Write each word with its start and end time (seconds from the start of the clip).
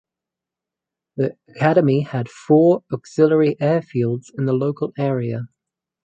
The 1.17 1.37
Academy 1.49 2.01
had 2.01 2.27
four 2.27 2.83
auxiliary 2.91 3.53
airfields 3.61 4.31
in 4.35 4.45
the 4.45 4.53
local 4.53 4.93
area. 4.97 5.47